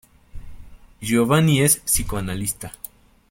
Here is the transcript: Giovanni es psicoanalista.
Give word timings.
Giovanni 1.03 1.61
es 1.61 1.77
psicoanalista. 1.79 2.73